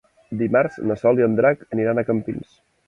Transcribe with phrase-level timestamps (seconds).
[0.39, 2.61] Dimarts na Sol i en Drac aniran a Campins.